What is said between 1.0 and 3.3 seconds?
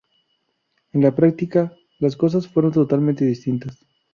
la práctica las cosas fueron totalmente